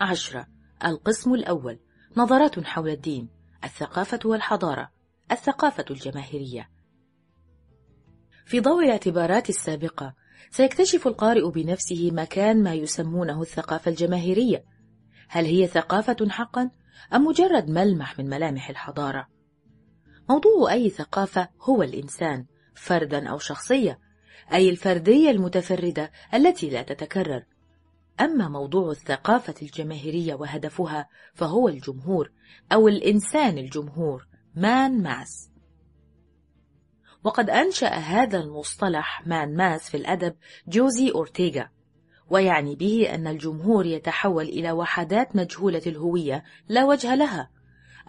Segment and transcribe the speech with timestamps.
[0.00, 0.46] عشرة.
[0.84, 1.78] القسم الأول.
[2.16, 3.28] نظرات حول الدين.
[3.64, 4.90] الثقافة والحضارة.
[5.32, 6.70] الثقافة الجماهيرية.
[8.46, 10.14] في ضوء الاعتبارات السابقة
[10.50, 14.64] سيكتشف القارئ بنفسه مكان ما يسمونه الثقافة الجماهيرية.
[15.28, 16.70] هل هي ثقافة حقا
[17.14, 19.28] أم مجرد ملمح من ملامح الحضارة؟
[20.30, 23.98] موضوع أي ثقافة هو الإنسان فردا أو شخصية
[24.52, 27.44] أي الفردية المتفردة التي لا تتكرر.
[28.20, 32.30] أما موضوع الثقافة الجماهيرية وهدفها فهو الجمهور
[32.72, 35.50] أو الإنسان الجمهور man mass.
[37.24, 40.34] وقد أنشأ هذا المصطلح man mass في الأدب
[40.68, 41.70] جوزي أورتيغا
[42.30, 47.50] ويعني به أن الجمهور يتحول إلى وحدات مجهولة الهوية لا وجه لها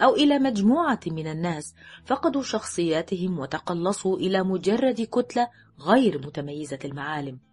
[0.02, 5.48] أو إلى مجموعة من الناس فقدوا شخصياتهم وتقلصوا إلى مجرد كتلة
[5.80, 7.49] غير متميزة المعالم.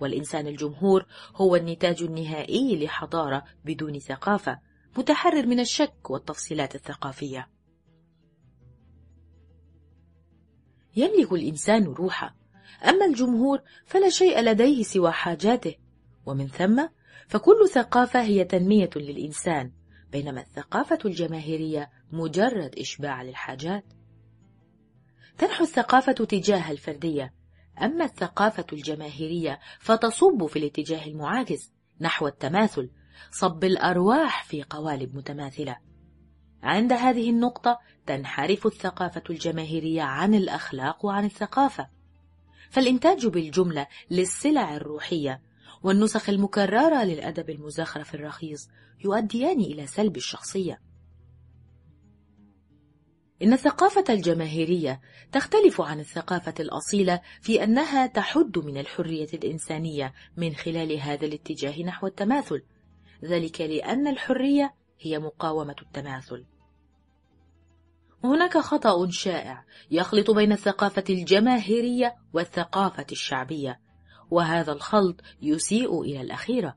[0.00, 4.58] والإنسان الجمهور هو النتاج النهائي لحضارة بدون ثقافة
[4.98, 7.48] متحرر من الشك والتفصيلات الثقافية.
[10.96, 12.34] يملك الإنسان روحا
[12.88, 15.74] أما الجمهور فلا شيء لديه سوى حاجاته.
[16.26, 16.86] ومن ثم
[17.28, 19.72] فكل ثقافة هي تنمية للإنسان
[20.12, 23.84] بينما الثقافة الجماهيرية مجرد إشباع للحاجات.
[25.38, 27.34] تنحو الثقافة تجاه الفردية.
[27.82, 32.90] أما الثقافة الجماهيرية فتصب في الاتجاه المعاكس نحو التماثل
[33.30, 35.76] صب الأرواح في قوالب متماثلة.
[36.62, 41.88] عند هذه النقطة تنحرف الثقافة الجماهيرية عن الأخلاق وعن الثقافة.
[42.70, 45.42] فالإنتاج بالجملة للسلع الروحية
[45.82, 48.68] والنسخ المكررة للأدب المزخرف الرخيص
[49.04, 50.80] يؤديان إلى سلب الشخصية.
[53.44, 55.00] إن الثقافة الجماهيرية
[55.32, 62.06] تختلف عن الثقافة الأصيلة في أنها تحد من الحرية الإنسانية من خلال هذا الاتجاه نحو
[62.06, 62.62] التماثل
[63.24, 66.44] ذلك لأن الحرية هي مقاومة التماثل.
[68.24, 73.80] هناك خطأ شائع يخلط بين الثقافة الجماهيرية والثقافة الشعبية
[74.30, 76.76] وهذا الخلط يسيء إلى الأخيرة.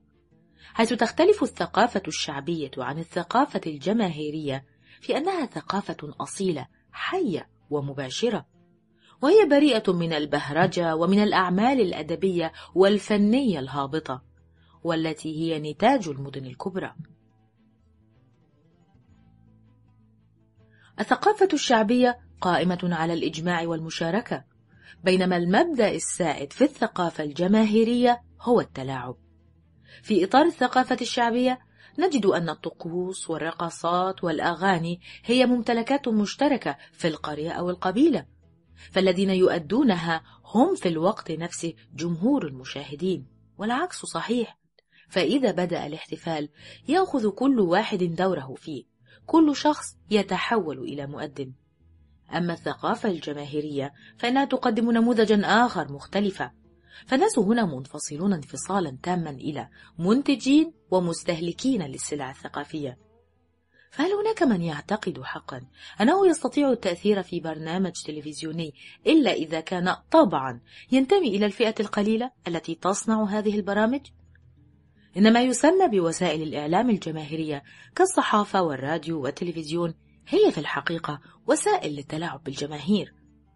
[0.74, 8.46] حيث تختلف الثقافة الشعبية عن الثقافة الجماهيرية في أنها ثقافة أصيلة حية ومباشرة.
[9.22, 14.24] وهي بريئة من البهرجة ومن الأعمال الأدبية والفنية الهابطة
[14.84, 16.96] والتي هي نتاج المدن الكبرى.
[21.00, 24.44] الثقافة الشعبية قائمة على الإجماع والمشاركة
[25.04, 29.16] بينما المبدأ السائد في الثقافة الجماهيرية هو التلاعب.
[30.04, 31.60] في إطار الثقافة الشعبية
[32.00, 38.26] نجد أن الطقوس والرقصات والأغاني هي ممتلكات مشتركة في القرية أو القبيلة
[38.92, 43.28] فالذين يؤدونها هم في الوقت نفسه جمهور المشاهدين
[43.58, 44.58] والعكس صحيح.
[45.10, 46.50] فإذا بدأ الاحتفال
[46.88, 48.84] يأخذ كل واحد دوره فيه
[49.26, 51.54] كل شخص يتحول إلى مؤذن
[52.36, 56.52] أما الثقافة الجماهيرية فإنها تقدم نموذجا آخر مختلفا
[57.06, 59.70] فالناس هنا منفصلون انفصالا تاما إلى
[60.00, 62.98] منتجين ومستهلكين للسلع الثقافية
[63.92, 65.62] فهل هناك من يعتقد حقا
[66.02, 68.74] أنه يستطيع التأثير في برنامج تلفزيوني
[69.08, 74.02] إلا إذا كان طبعا ينتمي إلى الفئة القليلة التي تصنع هذه البرامج؟
[75.18, 77.64] إن ما يسمى بوسائل الإعلام الجماهيرية
[77.96, 79.94] كالصحافة والراديو والتلفزيون
[80.28, 83.14] هي في الحقيقة وسائل للتلاعب بالجماهير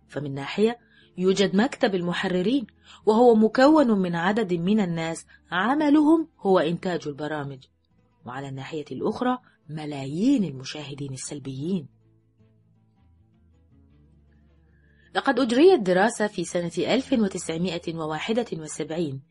[0.07, 0.79] فمن ناحية
[1.21, 2.67] يوجد مكتب المحررين
[3.05, 5.25] وهو مكون من عدد من الناس.
[5.51, 7.59] عملهم هو إنتاج البرامج.
[8.25, 9.37] وعلى الناحية الأخرى
[9.69, 11.87] ملايين المشاهدين السلبيين.
[15.15, 19.21] لقد أجريت دراسة في سنة 1971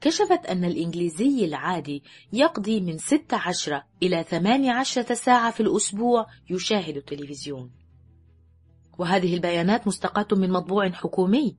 [0.00, 2.02] كشفت أن الإنجليزي العادي
[2.32, 7.79] يقضي من 16 إلى 18 ساعة في الأسبوع يشاهد التلفزيون.
[9.00, 11.56] وهذه البيانات مستقاة من مطبوع حكومي.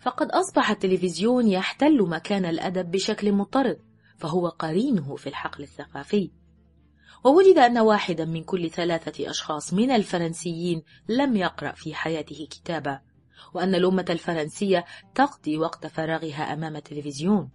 [0.00, 3.78] فقد أصبح التلفزيون يحتل مكان الأدب بشكل مضطرد
[4.18, 6.30] فهو قرينه في الحقل الثقافي.
[7.24, 13.00] ووجد أن واحدا من كل ثلاثة أشخاص من الفرنسيين لم يقرأ في حياته كتابا
[13.54, 14.84] وأن الأمة الفرنسية
[15.14, 17.50] تقضي وقت فراغها أمام التلفزيون.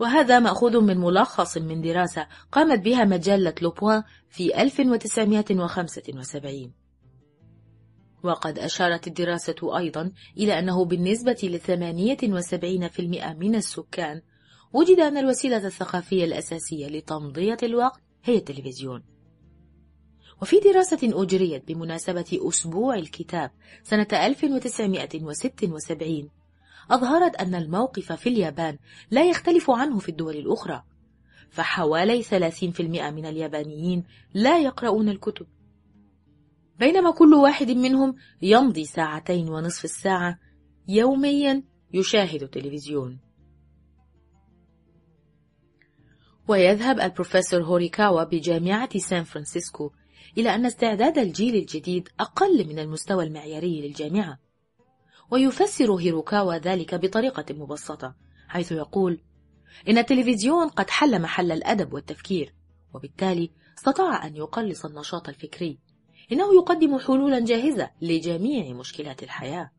[0.00, 6.85] وهذا مأخوذ من ملخص من دراسة قامت بها مجلة لوبوان في 1975
[8.22, 14.22] وقد أشارت الدراسة أيضا إلى أنه بالنسبة لثمانية وسبعين في المئة من السكان
[14.72, 19.02] وجد أن الوسيلة الثقافية الأساسية لتمضية الوقت هي التلفزيون.
[20.42, 23.50] وفي دراسة أجريت بمناسبة أسبوع الكتاب
[23.82, 26.30] سنة 1976
[26.90, 28.78] أظهرت أن الموقف في اليابان
[29.10, 30.82] لا يختلف عنه في الدول الأخرى
[31.50, 34.04] فحوالي 30% من اليابانيين
[34.34, 35.46] لا يقرؤون الكتب.
[36.78, 40.38] بينما كل واحد منهم يمضي ساعتين ونصف الساعة
[40.88, 41.62] يوميا
[41.94, 43.18] يشاهد التلفزيون
[46.48, 49.90] ويذهب البروفيسور هوريكاوا بجامعة سان فرانسيسكو
[50.38, 54.38] إلى أن استعداد الجيل الجديد أقل من المستوى المعياري للجامعة.
[55.30, 58.14] ويفسر هيروكاوا ذلك بطريقة مبسطة
[58.48, 59.20] حيث يقول
[59.88, 62.54] إن التلفزيون قد حل محل الأدب والتفكير
[62.94, 65.78] وبالتالي استطاع أن يقلص النشاط الفكري
[66.32, 69.70] إنه يقدم حلولا جاهزة لجميع مشكلات الحياة.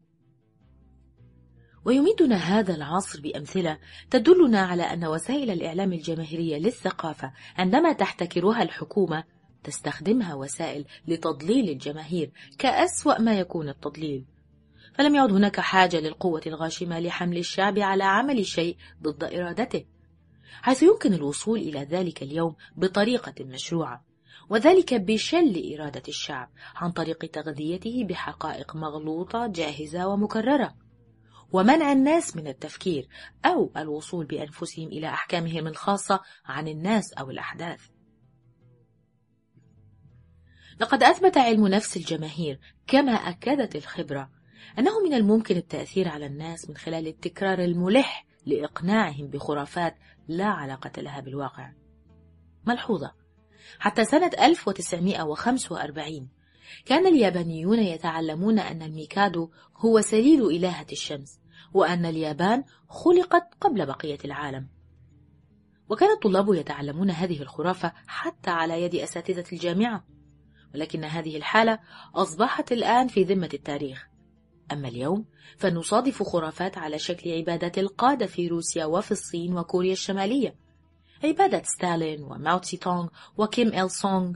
[1.86, 3.80] ويمدنا هذا العصر بأمثلة
[4.12, 9.24] تدلنا على أن وسائل الإعلام الجماهيرية للثقافة عندما تحتكرها الحكومة
[9.64, 14.26] تستخدمها وسائل لتضليل الجماهير كأسوأ ما يكون التضليل.
[14.98, 19.86] فلم يعد هناك حاجة للقوة الغاشمة لحمل الشعب على عمل شيء ضد إرادته
[20.62, 24.07] حيث يمكن الوصول إلى ذلك اليوم بطريقة مشروعة.
[24.50, 30.76] وذلك بشل إرادة الشعب عن طريق تغذيته بحقائق مغلوطة جاهزة ومكررة
[31.52, 33.08] ومنع الناس من التفكير
[33.46, 37.82] أو الوصول بأنفسهم إلى أحكامهم الخاصة عن الناس أو الأحداث.
[40.80, 44.30] لقد أثبت علم نفس الجماهير كما أكدت الخبرة
[44.80, 49.96] أنه من الممكن التأثير على الناس من خلال التكرار الملح لإقناعهم بخرافات
[50.28, 51.74] لا علاقة لها بالواقع.
[52.66, 53.27] ملحوظة.
[53.80, 56.30] حتى سنة 1945
[56.86, 61.40] كان اليابانيون يتعلمون أن الميكادو هو سليل إلهة الشمس
[61.74, 64.68] وأن اليابان خلقت قبل بقية العالم.
[65.90, 70.08] وكان الطلاب يتعلمون هذه الخرافة حتى على يد أساتذة الجامعة.
[70.74, 71.80] ولكن هذه الحالة
[72.16, 74.08] أصبحت الآن في ذمة التاريخ.
[74.72, 75.26] أما اليوم
[75.58, 80.56] فنصادف خرافات على شكل عبادة القادة في روسيا وفي الصين وكوريا الشمالية.
[81.24, 84.34] عبادة ستالين وماو تسي تونغ وكيم إل سونغ.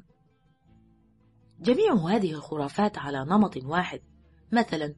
[1.59, 4.01] جميع هذه الخرافات على نمط واحد.
[4.51, 4.95] مثلا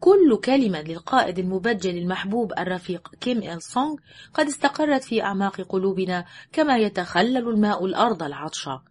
[0.00, 3.94] كل كلمة للقائد المبجل المحبوب الرفيق كيم إل سونغ
[4.34, 8.82] قد استقرت في أعماق قلوبنا كما يتخلل الماء الأرض العطشة.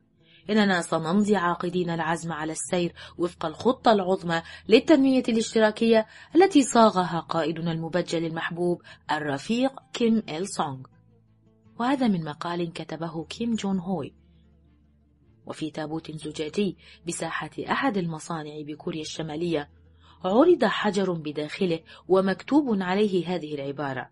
[0.50, 8.26] إننا سنمضي عاقدين العزم على السير وفق الخطة العظمى للتنمية الاشتراكية التي صاغها قائدنا المبجل
[8.26, 8.82] المحبوب
[9.12, 10.80] الرفيق كيم إل سونغ.
[11.82, 14.14] وهذا من مقال كتبه كيم جون هوي
[15.46, 19.70] وفي تابوت زجاجي بساحة أحد المصانع بكوريا الشمالية
[20.26, 24.10] عرض حجر بداخله ومكتوب عليه هذه العبارة.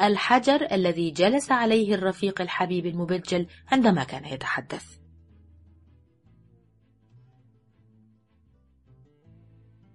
[0.00, 4.98] الحجر الذي جلس عليه الرفيق الحبيب المبجل عندما كان يتحدث.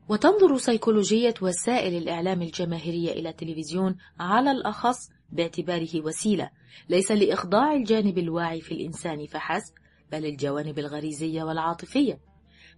[0.09, 6.49] وتنظر سيكولوجية وسائل الإعلام الجماهيرية إلى التلفزيون على الأخص باعتباره وسيلة.
[6.89, 9.73] ليس لإخضاع الجانب الواعي في الإنسان فحسب
[10.11, 12.19] بل الجوانب الغريزية والعاطفية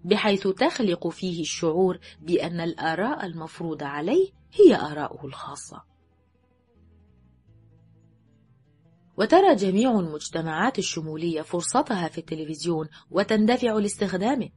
[0.03, 5.83] بحيث تخلق فيه الشعور بأن الآراء المفروضة عليه هي آراؤه الخاصة.
[9.17, 14.49] وترى جميع المجتمعات الشمولية فرصتها في التلفزيون وتندفع لاستخدامه.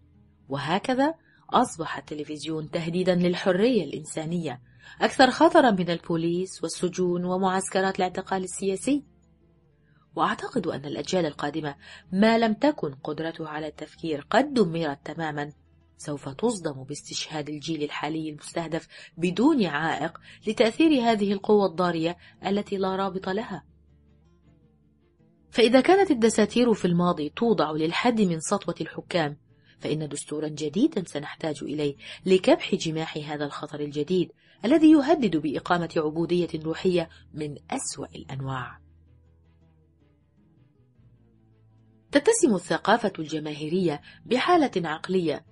[0.49, 1.15] وهكذا
[1.51, 4.61] أصبح التلفزيون تهديدا للحرية الإنسانية
[5.01, 9.05] أكثر خطرا من البوليس والسجون ومعسكرات الاعتقال السياسي.
[10.15, 11.75] وأعتقد أن الأجيال القادمة
[12.13, 15.53] ما لم تكن قدرتها على التفكير قد دمرت تماما.
[15.99, 22.17] سوف تصدم باستشهاد الجيل الحالي المستهدف بدون عائق لتأثير هذه القوة الضارية
[22.47, 23.65] التي لا رابط لها.
[25.51, 29.37] فإذا كانت الدساتير في الماضي توضع للحد من سطوة الحكام
[29.79, 34.33] فإن دستورا جديدا سنحتاج إليه لكبح جماح هذا الخطر الجديد.
[34.67, 38.79] الذي يهدد بإقامة عبودية روحية من أسوأ الأنواع.
[42.13, 45.45] تتسم الثقافة الجماهيرية بحالة عقلية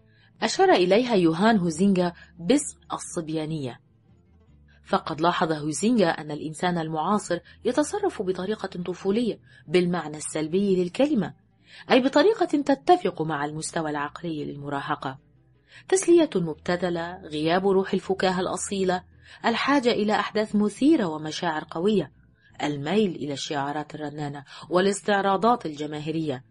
[0.42, 3.80] أشار إليها يوهان هوزينغا باسم الصبيانية.
[4.84, 11.34] فقد لاحظ هوزينغا أن الإنسان المعاصر يتصرف بطريقة طفولية بالمعنى السلبي للكلمة
[11.90, 15.18] أي بطريقة تتفق مع المستوى العقلي للمراهقة
[15.88, 19.04] تسلية مبتذلة غياب روح الفكاهة الأصيلة
[19.46, 22.12] الحاجة إلى أحداث مثيرة ومشاعر قوية
[22.62, 26.44] الميل إلى الشعارات الرنانة والاستعراضات الجماهيرية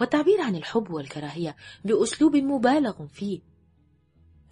[0.00, 3.40] والتعبير عن الحب والكراهية بأسلوب مبالغ فيه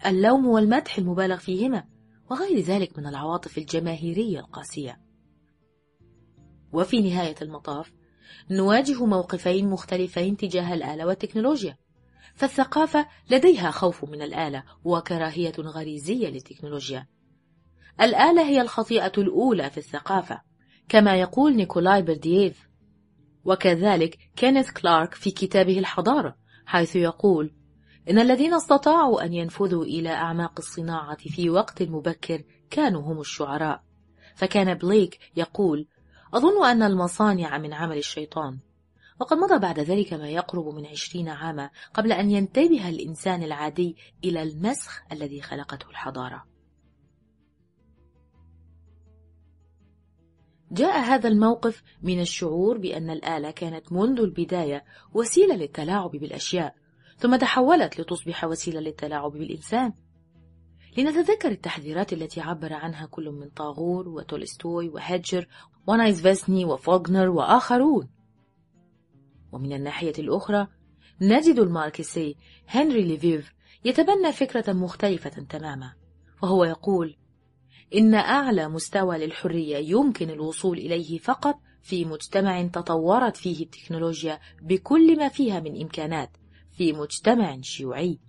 [0.05, 1.83] اللوم والمدح المبالغ فيهما
[2.31, 4.99] وغير ذلك من العواطف الجماهيرية القاسية.
[6.73, 7.93] وفي نهاية المطاف
[8.51, 11.77] نواجه موقفين مختلفين تجاه الآلة والتكنولوجيا.
[12.35, 17.07] فالثقافة لديها خوف من الآلة وكراهية غريزية للتكنولوجيا.
[18.01, 20.41] الآلة هي الخطيئة الأولى في الثقافة
[20.89, 22.69] كما يقول نيكولاي بردييف
[23.45, 26.35] وكذلك كينيث كلارك في كتابه الحضارة
[26.65, 27.53] حيث يقول
[28.09, 33.83] إن الذين استطاعوا أن ينفذوا إلى أعماق الصناعة في وقت مبكر كانوا هم الشعراء
[34.35, 35.87] فكان بليك يقول
[36.33, 38.59] أظن أن المصانع من عمل الشيطان
[39.23, 44.43] وقد مضى بعد ذلك ما يقرب من عشرين عاما قبل أن ينتبه الإنسان العادي إلى
[44.43, 46.45] المسخ الذي خلقته الحضارة.
[50.71, 56.75] جاء هذا الموقف من الشعور بأن الآلة كانت منذ البداية وسيلة للتلاعب بالأشياء
[57.17, 59.93] ثم تحولت لتصبح وسيلة للتلاعب بالإنسان.
[60.97, 65.47] لنتذكر التحذيرات التي عبر عنها كل من طاغور وتولستوي وهيدجر
[65.87, 68.12] ونايزفيسني وفوغنر وآخرون.
[69.53, 70.67] ومن الناحية الأخرى
[71.21, 72.35] نجد الماركسي
[72.67, 73.53] هنري ليفيف
[73.85, 75.93] يتبنى فكرة مختلفة تماما
[76.43, 77.17] وهو يقول
[77.95, 85.27] إن أعلى مستوى للحرية يمكن الوصول إليه فقط في مجتمع تطورت فيه التكنولوجيا بكل ما
[85.27, 86.37] فيها من إمكانات
[86.71, 88.19] في مجتمع شيوعي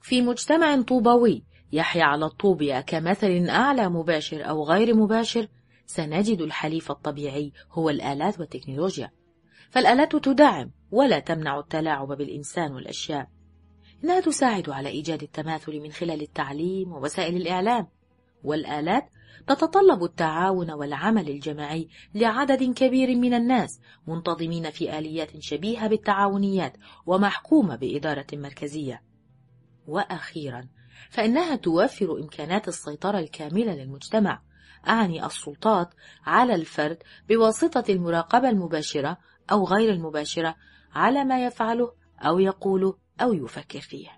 [0.00, 5.48] في مجتمع طوبوي يحيا على الطوبية كمثل أعلى مباشر أو غير مباشر
[5.86, 9.10] سنجد الحليف الطبيعي هو الآلات والتكنولوجيا.
[9.70, 13.28] فالآلات تدعم ولا تمنع التلاعب بالإنسان والأشياء.
[14.04, 17.88] إنها تساعد على إيجاد التماثل من خلال التعليم ووسائل الإعلام.
[18.44, 19.10] والآلات
[19.46, 26.76] تتطلب التعاون والعمل الجماعي لعدد كبير من الناس منتظمين في آليات شبيهة بالتعاونيات
[27.06, 29.02] ومحكومة بإدارة مركزية.
[29.86, 30.68] وأخيرا
[31.10, 34.42] فإنها توفر إمكانات السيطرة الكاملة للمجتمع.
[34.88, 35.94] أعني السلطات
[36.26, 39.18] على الفرد بواسطة المراقبة المباشرة
[39.52, 40.56] أو غير المباشرة
[40.92, 44.08] على ما يفعله أو يقوله أو يفكر فيه.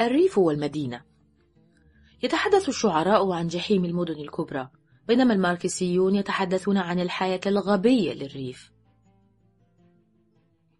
[0.00, 1.02] الريف والمدينة.
[2.22, 4.70] يتحدث الشعراء عن جحيم المدن الكبرى
[5.08, 8.72] بينما الماركسيون يتحدثون عن الحياة الغبية للريف.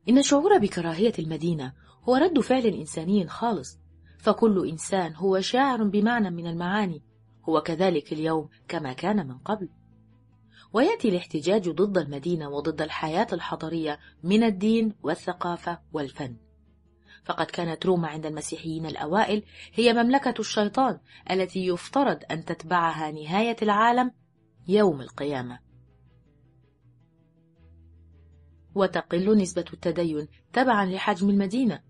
[0.08, 1.72] إن الشعور بكراهية المدينة
[2.02, 3.78] هو رد فعل إنساني خالص.
[4.18, 7.02] فكل إنسان هو شاعر بمعنى من المعاني
[7.48, 9.68] هو كذلك اليوم كما كان من قبل.
[10.72, 16.36] ويأتي الاحتجاج ضد المدينة وضد الحياة الحضرية من الدين والثقافة والفن.
[17.24, 19.42] فقد كانت روما عند المسيحيين الأوائل
[19.74, 20.98] هي مملكة الشيطان
[21.30, 24.10] التي يفترض أن تتبعها نهاية العالم
[24.68, 25.58] يوم القيامة.
[28.74, 31.87] وتقل نسبة التدين تبعا لحجم المدينة.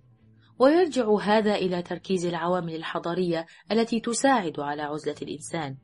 [0.59, 5.77] ويرجع هذا إلى تركيز العوامل الحضارية التي تساعد على عزلة الإنسان.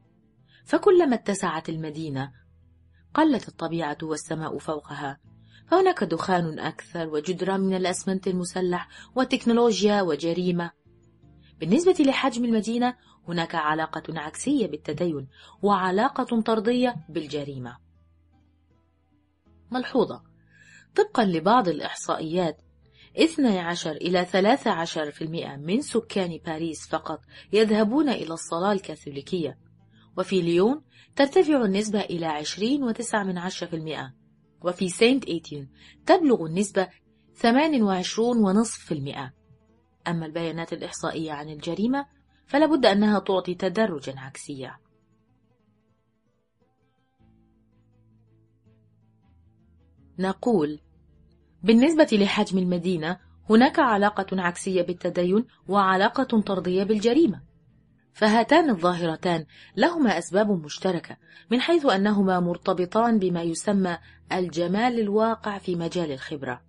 [0.64, 2.32] فكلما اتسعت المدينة
[3.14, 5.20] قلت الطبيعة والسماء فوقها
[5.70, 10.70] فهناك دخان أكثر وجدران من الأسمنت المسلح وتكنولوجيا وجريمة.
[11.60, 12.96] بالنسبة لحجم المدينة
[13.28, 15.28] هناك علاقة عكسية بالتدين
[15.62, 17.76] وعلاقة طردية بالجريمة.
[19.70, 20.22] ملحوظة.
[20.96, 22.63] طبقا لبعض الإحصائيات
[23.16, 27.20] 12 إلى 13% من سكان باريس فقط
[27.52, 29.58] يذهبون إلى الصلاة الكاثوليكية.
[30.18, 30.82] وفي ليون
[31.16, 34.12] ترتفع النسبة إلى 20.9%
[34.64, 35.70] وفي سينت إيتين
[36.06, 36.88] تبلغ النسبة
[37.34, 39.32] 28.5%
[40.08, 42.06] أما البيانات الإحصائية عن الجريمة
[42.46, 44.76] فلا بد أنها تعطي تدرجا عكسيا
[50.18, 50.80] نقول
[51.64, 53.18] بالنسبة لحجم المدينة
[53.50, 57.42] هناك علاقة عكسية بالتدين وعلاقة طردية بالجريمة.
[58.12, 61.16] فهاتان الظاهرتان لهما أسباب مشتركة
[61.50, 63.98] من حيث أنهما مرتبطان بما يسمى
[64.32, 66.62] الجمال الواقع في مجال الخبرة.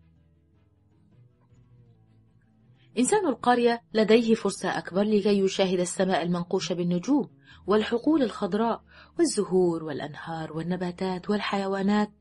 [2.97, 7.29] إنسان القرية لديه فرصة أكبر لكي يشاهد السماء المنقوشة بالنجوم
[7.67, 8.83] والحقول الخضراء
[9.19, 12.11] والزهور والأنهار والنباتات والحيوانات.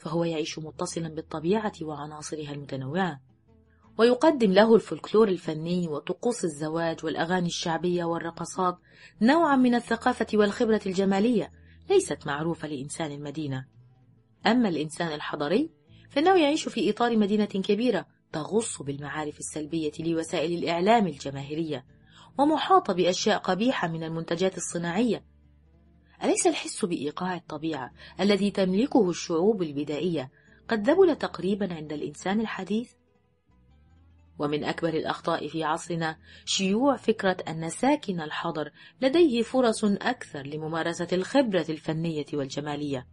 [0.00, 3.20] فهو يعيش متصلا بالطبيعة وعناصرها المتنوعة.
[3.98, 8.78] ويقدم له الفولكلور الفني وطقوس الزواج والأغاني الشعبية والرقصات
[9.22, 11.52] نوعا من الثقافة والخبرة الجمالية
[11.90, 13.66] ليست معروفة لإنسان المدينة.
[14.46, 15.70] أما الإنسان الحضري
[16.10, 21.84] فإنه يعيش في إطار مدينة كبيرة تغص بالمعارف السلبية لوسائل الإعلام الجماهيرية
[22.38, 25.24] ومحاطة بأشياء قبيحة من المنتجات الصناعية
[26.24, 30.30] أليس الحس بإيقاع الطبيعة الذي تملكه الشعوب البدائية
[30.68, 32.92] قد ذبل تقريبا عند الإنسان الحديث؟
[34.38, 41.66] ومن أكبر الأخطاء في عصرنا شيوع فكرة أن ساكن الحضر لديه فرص أكثر لممارسة الخبرة
[41.68, 43.06] الفنية والجمالية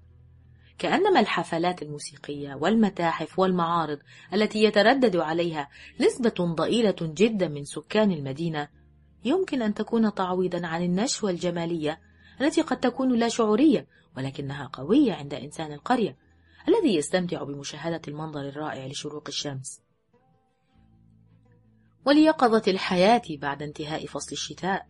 [0.77, 3.99] كأنما الحفلات الموسيقية والمتاحف والمعارض
[4.33, 5.69] التي يتردد عليها
[6.01, 8.67] نسبة ضئيلة جدا من سكان المدينة
[9.25, 11.99] يمكن أن تكون تعويضا عن النشوة الجمالية
[12.41, 16.17] التي قد تكون لا شعورية ولكنها قوية عند إنسان القرية
[16.67, 19.81] الذي يستمتع بمشاهدة المنظر الرائع لشروق الشمس.
[22.05, 24.87] وليقظة الحياة بعد انتهاء فصل الشتاء.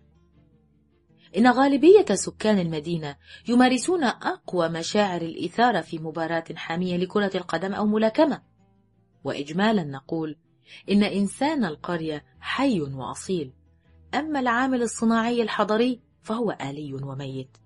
[1.38, 3.16] إن غالبية سكان المدينة
[3.48, 8.42] يمارسون أقوى مشاعر الإثارة في مباراة حامية لكرة القدم أو ملاكمة.
[9.24, 10.38] وإجمالا نقول
[10.92, 13.54] إن إنسان القرية حي وأصيل.
[14.14, 17.58] أما العامل الصناعي الحضري فهو آلي وميت.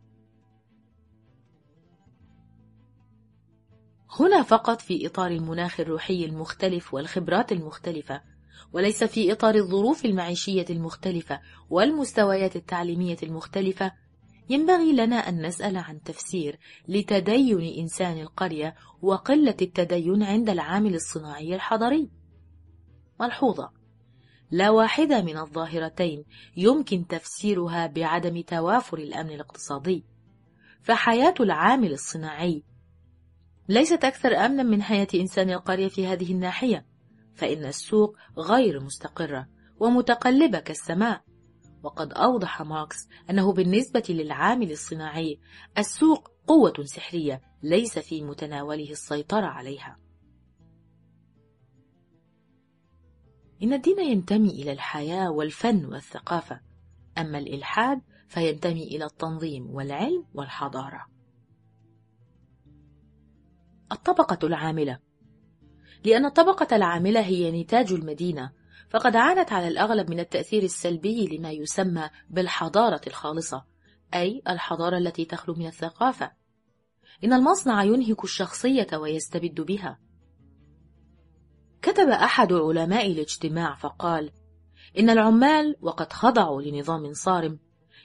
[4.19, 8.21] هنا فقط في إطار المناخ الروحي المختلف والخبرات المختلفة
[8.73, 13.91] وليس في إطار الظروف المعيشية المختلفة والمستويات التعليمية المختلفة.
[14.49, 22.09] ينبغي لنا أن نسأل عن تفسير لتدين إنسان القرية وقلة التدين عند العامل الصناعي الحضري.
[23.19, 23.80] ملحوظة:
[24.51, 26.25] لا واحدة من الظاهرتين
[26.57, 30.05] يمكن تفسيرها بعدم توافر الأمن الاقتصادي،
[30.81, 32.63] فحياة العامل الصناعي.
[33.69, 36.85] ليست أكثر أمنا من حياة إنسان القرية في هذه الناحية،
[37.35, 39.47] فإن السوق غير مستقرة
[39.79, 41.23] ومتقلبة كالسماء.
[41.83, 45.39] وقد أوضح ماركس أنه بالنسبة للعامل الصناعي
[45.77, 49.97] السوق قوة سحرية ليس في متناوله السيطرة عليها.
[53.63, 56.61] إن الدين ينتمي إلى الحياة والفن والثقافة.
[57.17, 61.05] أما الإلحاد فينتمي إلى التنظيم والعلم والحضارة.
[63.91, 64.99] الطبقة العاملة.
[66.05, 68.51] لأن الطبقة العاملة هي نتاج المدينة
[68.89, 73.65] فقد عانت على الأغلب من التأثير السلبي لما يسمى بالحضارة الخالصة
[74.13, 76.31] أي الحضارة التي تخلو من الثقافة.
[77.23, 79.99] إن المصنع ينهك الشخصية ويستبد بها.
[81.81, 84.31] كتب أحد علماء الاجتماع فقال
[84.99, 87.59] إن العمال وقد خضعوا لنظام صارم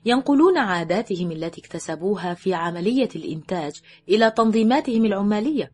[0.04, 5.72] ينقلون عاداتهم التي اكتسبوها في عملية الإنتاج إلى تنظيماتهم العمالية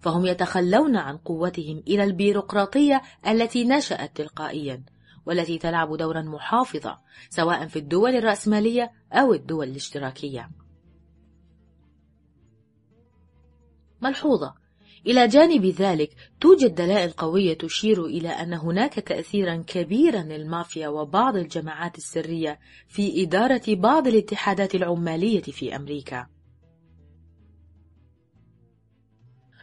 [0.00, 4.82] فهم يتخلون عن قوتهم إلى البيروقراطية التي نشأت تلقائيا
[5.26, 6.98] والتي تلعب دورا محافظا
[7.30, 10.50] سواء في الدول الرأسمالية أو الدول الاشتراكية.
[14.02, 14.61] ملحوظة.
[15.06, 16.10] إلى جانب ذلك
[16.40, 23.62] توجد دلائل قوية تشير إلى أن هناك تأثيرا كبيرا للمافيا وبعض الجماعات السرية في إدارة
[23.68, 26.26] بعض الاتحادات العمالية في أمريكا.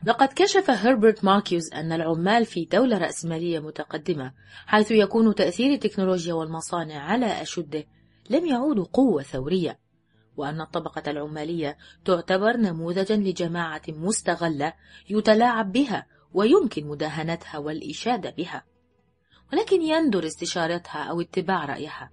[0.06, 4.34] لقد كشف هربرت ماركيوز أن العمال في دولة رأسمالية متقدمة
[4.65, 7.84] حيث يكون تأثير التكنولوجيا والمصانع على أشده
[8.30, 9.80] لم يعودوا قوة ثورية.
[10.39, 14.73] وأن الطبقة العمالية تعتبر نموذجا لجماعة مستغلة
[15.10, 18.63] يتلاعب بها ويمكن مداهنتها والإشادة بها
[19.54, 22.12] ولكن يندر استشارتها أو اتباع رأيها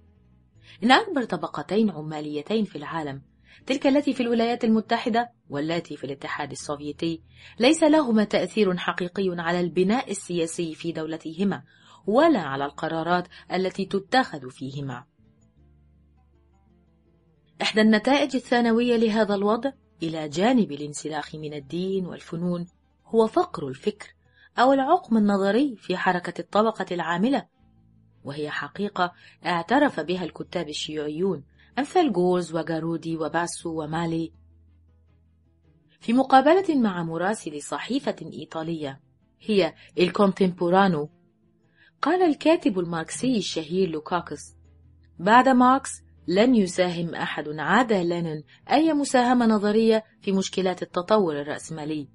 [0.83, 3.21] إن أكبر طبقتين عماليتين في العالم
[3.65, 7.21] تلك التي في الولايات المتحدة والتي في الاتحاد السوفيتي
[7.59, 11.63] ليس لهما تأثير حقيقي على البناء السياسي في دولتهما
[12.07, 15.05] ولا على القرارات التي تتخذ فيهما.
[17.61, 19.71] إحدى النتائج الثانوية لهذا الوضع
[20.03, 22.67] إلى جانب الانسلاخ من الدين والفنون
[23.05, 24.13] هو فقر الفكر
[24.59, 27.45] أو العقم النظري في حركة الطبقة العاملة،
[28.23, 29.13] وهي حقيقة
[29.45, 31.43] اعترف بها الكتاب الشيوعيون
[31.79, 34.31] أمثال جولز وجارودي وباسو ومالي.
[35.99, 39.01] في مقابلة مع مراسل صحيفة إيطالية
[39.41, 41.09] هي الكونتمبورانو
[42.01, 44.55] قال الكاتب الماركسي الشهير لوكاكس
[45.19, 52.09] بعد ماركس لم يساهم أحد عدا لينين أي مساهمة نظرية في مشكلات التطور الرأسمالي.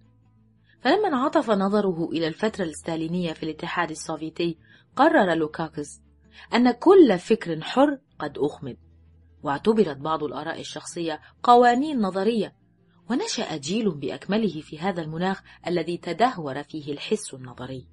[0.81, 4.59] فلما انعطف نظره إلى الفترة الستالينية في الاتحاد السوفيتي
[4.97, 6.01] قرر لوكاكس
[6.55, 8.77] أن كل فكر حر قد أخمد.
[9.43, 12.57] واعتبرت بعض الآراء الشخصية قوانين نظرية
[13.11, 17.89] ونشأ جيل بأكمله في هذا المناخ الذي تدهور فيه الحس النظري.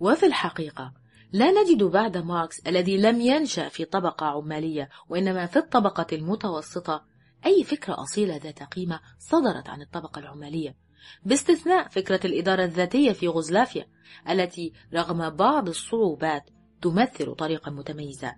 [0.00, 1.01] وفي الحقيقة
[1.32, 7.04] لا نجد بعد ماركس الذي لم ينشأ في طبقة عمالية وإنما في الطبقة المتوسطة.
[7.46, 10.76] أي فكرة أصيلة ذات قيمة صدرت عن الطبقة العمالية؟
[11.24, 13.86] باستثناء فكرة الإدارة الذاتية في غوزلافيا
[14.28, 16.50] التي رغم بعض الصعوبات
[16.82, 18.34] تمثل طريقا متميزا.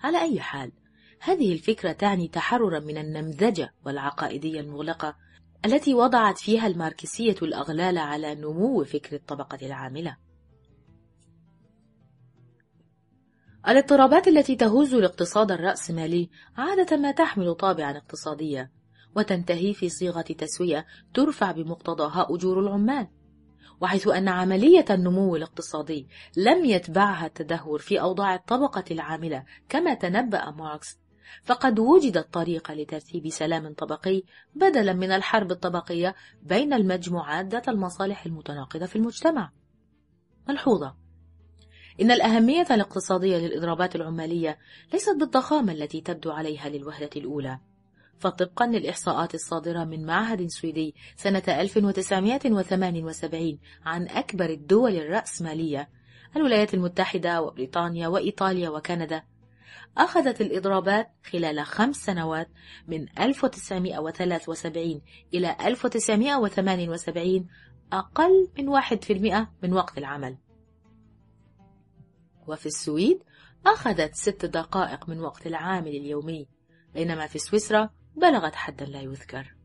[0.00, 0.72] على أي حال
[1.20, 5.16] هذه الفكرة تعني تحررا من النمذجة والعقائدية المغلقة
[5.64, 10.16] التي وضعت فيها الماركسية الأغلال على نمو فكر الطبقة العاملة.
[13.68, 18.70] الاضطرابات التي تهز الاقتصاد الرأسمالي عادة ما تحمل طابعا اقتصاديا
[19.16, 23.08] وتنتهي في صيغة تسوية ترفع بمقتضاها أجور العمال.
[23.80, 30.98] وحيث أن عملية النمو الاقتصادي لم يتبعها التدهور في أوضاع الطبقة العاملة كما تنبأ ماركس
[31.42, 34.22] فقد وجدت طريقة لترتيب سلام طبقي
[34.54, 39.52] بدلا من الحرب الطبقية بين المجموعات ذات المصالح المتناقضة في المجتمع.
[40.48, 41.01] ملحوظة.
[42.00, 44.58] إن الأهمية الاقتصادية للإضرابات العمالية
[44.92, 47.58] ليست بالضخامة التي تبدو عليها للوهلة الأولى.
[48.18, 55.88] فطبقا للإحصاءات الصادرة من معهد سويدي سنة 1978 عن أكبر الدول الرأسمالية
[56.36, 59.22] الولايات المتحدة وبريطانيا وإيطاليا وكندا.
[59.98, 62.48] أخذت الإضرابات خلال خمس سنوات
[62.88, 65.00] من 1973
[65.34, 67.46] إلى 1978
[67.92, 70.36] أقل من 1% من وقت العمل.
[72.48, 73.22] وفي السويد
[73.66, 76.48] أخذت ست دقائق من وقت العامل اليومي
[76.94, 79.56] بينما في سويسرا بلغت حدا لا يذكر.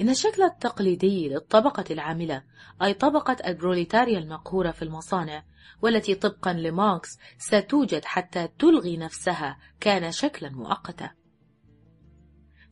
[0.00, 2.44] إن الشكل التقليدي للطبقة العاملة
[2.82, 5.44] أي طبقة البروليتاريا المقهورة في المصانع
[5.82, 11.10] والتي طبقا لماركس ستوجد حتى تلغي نفسها كان شكلا مؤقتا.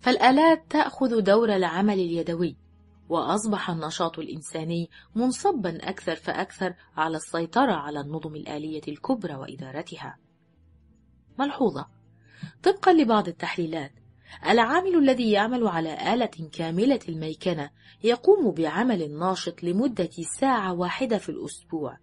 [0.00, 2.61] فالآلات تأخذ دور العمل اليدوي
[3.12, 10.18] وأصبح النشاط الإنساني منصبا أكثر فأكثر على السيطرة على النظم الآلية الكبرى وإدارتها.
[11.38, 11.86] ملحوظة.
[12.62, 13.92] طبقا لبعض التحليلات
[14.46, 17.70] العامل الذي يعمل على آلة كاملة الميكنة
[18.04, 21.98] يقوم بعمل ناشط لمدة ساعة واحدة في الأسبوع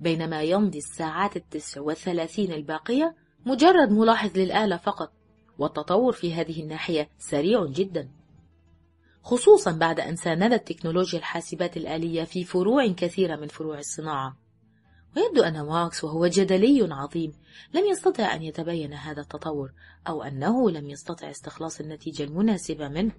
[0.00, 3.14] بينما يمضي الساعات التسع والثلاثين الباقية
[3.46, 5.12] مجرد ملاحظ للآلة فقط
[5.58, 8.23] والتطور في هذه الناحية سريع جدا.
[9.24, 14.36] خصوصا بعد أن ساندت تكنولوجيا الحاسبات الآلية في فروع كثيرة من فروع الصناعة.
[15.16, 17.32] ويبدو أن ماركس وهو جدلي عظيم
[17.74, 19.72] لم يستطع أن يتبين هذا التطور
[20.08, 23.12] أو أنه لم يستطع استخلاص النتيجة المناسبة منه.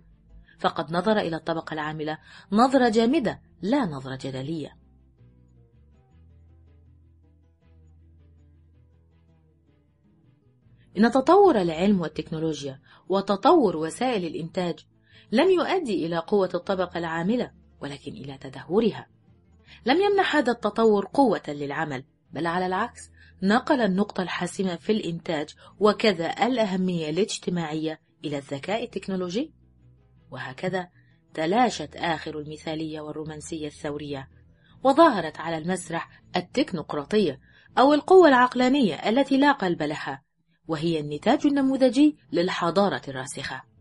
[0.60, 2.18] فقد نظر إلى الطبقة العاملة
[2.52, 4.78] نظرة جامدة لا نظرة جدلية.
[10.98, 14.86] إن تطور العلم والتكنولوجيا وتطور وسائل الإنتاج
[15.36, 19.08] لم يؤدي إلى قوة الطبقة العاملة ولكن إلى تدهورها.
[19.86, 23.12] لم يمنح هذا التطور قوة للعمل بل على العكس
[23.44, 29.54] نقل النقطة الحاسمة في الإنتاج وكذا الأهمية الاجتماعية إلى الذكاء التكنولوجي.
[30.32, 30.90] وهكذا
[31.34, 34.30] تلاشت آخر المثالية والرومانسية الثورية
[34.84, 37.40] وظهرت على المسرح التكنوقراطية
[37.78, 40.24] أو القوة العقلانية التي لا قلب لها
[40.68, 43.75] وهي النتاج النموذجي للحضارة الراسخة.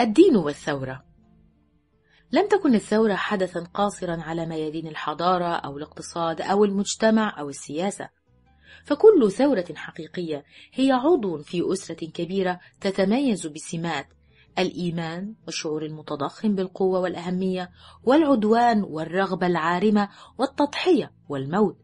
[0.00, 1.04] الدين والثورة.
[2.32, 8.08] لم تكن الثورة حدثا قاصرا على ميادين الحضارة أو الاقتصاد أو المجتمع أو السياسة.
[8.84, 14.06] فكل ثورة حقيقية هي عضو في أسرة كبيرة تتميز بسمات
[14.58, 17.70] الإيمان والشعور المتضخم بالقوة والأهمية
[18.04, 21.76] والعدوان والرغبة العارمة والتضحية والموت.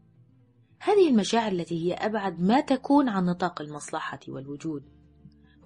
[0.79, 4.92] هذه المشاعر التي هي أبعد ما تكون عن نطاق المصلحة والوجود.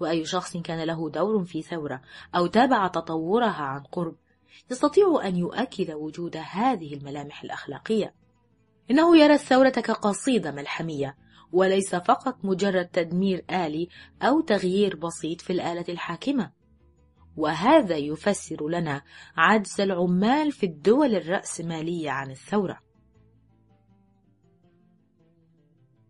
[0.00, 2.02] وأي شخص كان له دور في ثورة
[2.34, 4.16] أو تابع تطورها عن قرب
[4.70, 8.14] يستطيع أن يؤكد وجود هذه الملامح الأخلاقية.
[8.90, 11.16] إنه يرى الثورة كقصيدة ملحمية
[11.52, 13.88] وليس فقط مجرد تدمير آلي
[14.22, 16.52] أو تغيير بسيط في الآلة الحاكمة.
[17.36, 19.02] وهذا يفسر لنا
[19.36, 22.80] عجز العمال في الدول الرأسمالية عن الثورة.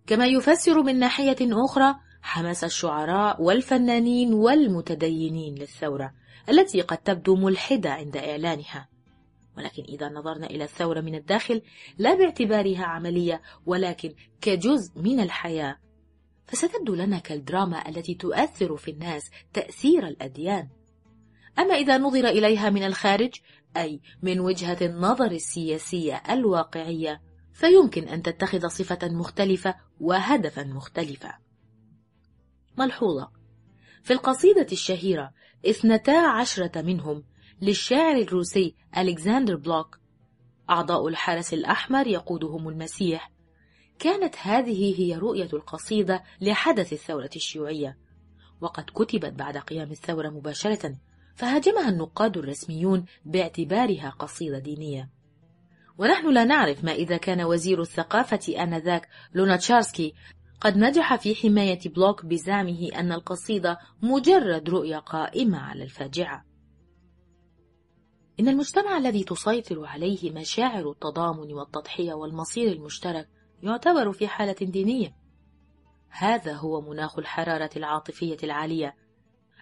[0.06, 6.14] كما يفسر من ناحية أخرى حماس الشعراء والفنانين والمتدينين للثورة
[6.48, 8.88] التي قد تبدو ملحدة عند إعلانها.
[9.56, 11.62] ولكن إذا نظرنا إلى الثورة من الداخل
[11.98, 15.78] لا باعتبارها عملية ولكن كجزء من الحياة.
[16.46, 20.68] فستبدو لنا كالدراما التي تؤثر في الناس تأثير الأديان.
[21.58, 23.34] أما إذا نظر إليها من الخارج
[23.76, 27.20] أي من وجهة النظر السياسية الواقعية
[27.52, 31.47] فيمكن أن تتخذ صفة مختلفة وهدفا مختلفا.
[32.78, 33.30] ملحوظة.
[34.02, 35.32] في القصيدة الشهيرة
[35.66, 37.24] اثنتا عشرة منهم
[37.62, 39.98] للشاعر الروسي ألكسندر بلوك
[40.70, 43.32] أعضاء الحرس الأحمر يقودهم المسيح.
[43.98, 47.98] كانت هذه هي رؤية القصيدة لحدث الثورة الشيوعية.
[48.60, 50.94] وقد كتبت بعد قيام الثورة مباشرة
[51.34, 55.10] فهاجمها النقاد الرسميون باعتبارها قصيدة دينية.
[55.98, 60.14] ونحن لا نعرف ما إذا كان وزير الثقافة آنذاك لوناتشارسكي
[60.60, 66.44] قد نجح في حماية بلوك بزعمه أن القصيدة مجرد رؤية قائمة على الفاجعة.
[68.40, 73.28] إن المجتمع الذي تسيطر عليه مشاعر التضامن والتضحية والمصير المشترك
[73.62, 75.16] يعتبر في حالة دينية.
[76.08, 78.94] هذا هو مناخ الحرارة العاطفية العالية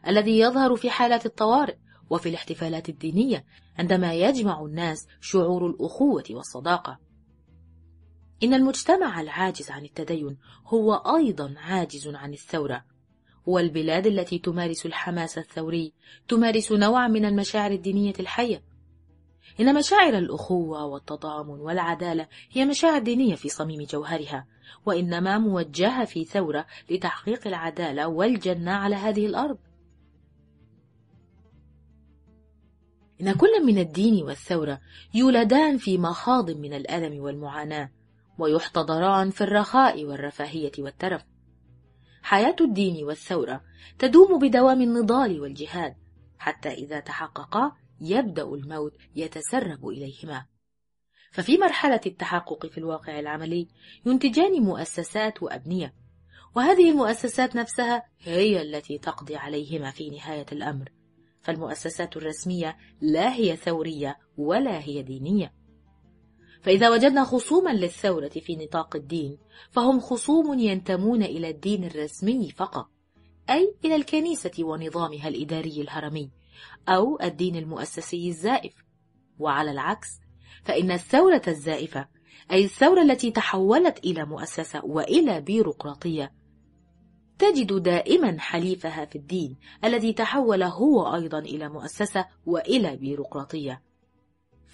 [0.06, 1.76] الذي يظهر في حالات الطوارئ
[2.10, 3.44] وفي الاحتفالات الدينية
[3.78, 7.05] عندما يجمع الناس شعور الأخوة والصداقة.
[8.42, 12.84] إن المجتمع العاجز عن التدين هو أيضا عاجز عن الثورة،
[13.46, 15.92] والبلاد التي تمارس الحماس الثوري
[16.28, 18.62] تمارس نوعا من المشاعر الدينية الحية.
[19.60, 24.46] إن مشاعر الأخوة والتضامن والعدالة هي مشاعر دينية في صميم جوهرها،
[24.86, 29.58] وإنما موجهة في ثورة لتحقيق العدالة والجنة على هذه الأرض.
[33.20, 34.80] إن كل من الدين والثورة
[35.14, 37.90] يولدان في مخاض من الألم والمعاناة
[38.38, 41.24] ويحتضران في الرخاء والرفاهية والترف.
[42.22, 43.60] حياة الدين والثورة
[43.98, 45.96] تدوم بدوام النضال والجهاد
[46.38, 50.46] حتى إذا تحققا يبدأ الموت يتسرب إليهما.
[51.32, 53.68] ففي مرحلة التحقق في الواقع العملي
[54.06, 55.94] ينتجان مؤسسات وأبنية
[56.54, 60.92] وهذه المؤسسات نفسها هي التي تقضي عليهما في نهاية الأمر.
[61.42, 65.52] فالمؤسسات الرسمية لا هي ثورية ولا هي دينية.
[66.66, 69.38] فإذا وجدنا خصوما للثورة في نطاق الدين
[69.70, 72.88] فهم خصوم ينتمون إلى الدين الرسمي فقط
[73.50, 76.30] أي إلى الكنيسة ونظامها الإداري الهرمي
[76.88, 78.74] أو الدين المؤسسي الزائف.
[79.38, 80.08] وعلى العكس
[80.64, 82.08] فإن الثورة الزائفة
[82.52, 86.32] أي الثورة التي تحولت إلى مؤسسة وإلى بيروقراطية
[87.38, 93.85] تجد دائما حليفها في الدين الذي تحول هو أيضا إلى مؤسسة وإلى بيروقراطية.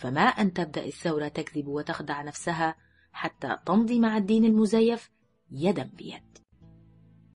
[0.02, 2.74] فما أن تبدأ الثورة تكذب وتخدع نفسها
[3.12, 5.10] حتى تمضي مع الدين المزيف
[5.50, 6.31] يدا بيد.